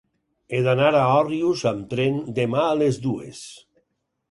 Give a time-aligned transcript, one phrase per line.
[0.53, 3.45] He d'anar a Òrrius amb tren demà a les dues.